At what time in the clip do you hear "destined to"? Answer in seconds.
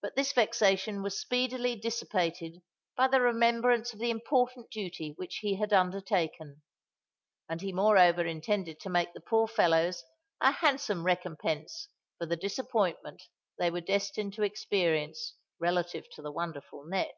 13.80-14.44